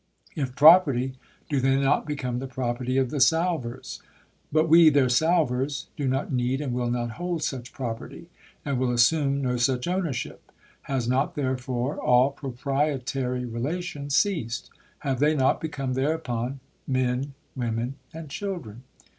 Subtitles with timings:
[0.35, 1.13] If property,
[1.47, 4.01] do they not become the property of the salvors?
[4.51, 8.27] But we, their salvors, do not need and will not hold such property,
[8.65, 10.51] and wiU assume no such ownership;
[10.89, 14.71] has not, therefore, all proprietary relation ceased?
[15.01, 16.61] Have they not become, thereupon,
[16.95, 18.81] men, women, and children